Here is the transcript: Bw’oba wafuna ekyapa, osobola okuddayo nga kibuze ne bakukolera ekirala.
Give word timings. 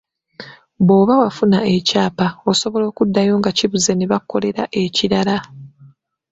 Bw’oba 0.85 1.13
wafuna 1.21 1.57
ekyapa, 1.75 2.27
osobola 2.51 2.85
okuddayo 2.91 3.33
nga 3.39 3.51
kibuze 3.57 3.91
ne 3.95 4.05
bakukolera 4.11 4.63
ekirala. 4.83 5.37